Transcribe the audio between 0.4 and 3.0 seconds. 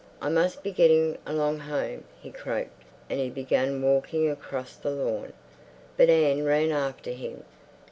be getting along home," he croaked,